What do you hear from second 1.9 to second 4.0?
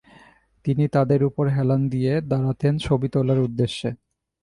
দিয়ে দাঁড়াতেন ছবি তোলার উদ্দেশ্যে।